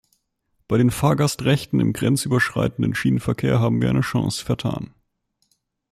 [0.67, 4.95] Bei den Fahrgastrechten im grenzüberschreitenden Schienenverkehr haben wir eine Chance vertan.